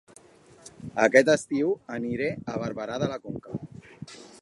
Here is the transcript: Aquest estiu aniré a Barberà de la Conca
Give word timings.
Aquest 1.03 1.29
estiu 1.35 1.71
aniré 1.99 2.33
a 2.55 2.59
Barberà 2.65 3.01
de 3.05 3.15
la 3.15 3.23
Conca 3.29 3.59